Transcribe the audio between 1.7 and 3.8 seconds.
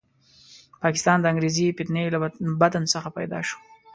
فتنې له بطن څخه پیدا شو.